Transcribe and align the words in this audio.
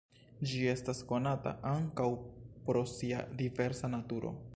Ĝi 0.51 0.61
estas 0.69 1.01
konata 1.11 1.53
ankaŭ 1.73 2.07
pro 2.69 2.83
sia 2.95 3.21
diversa 3.43 3.91
naturo. 3.97 4.33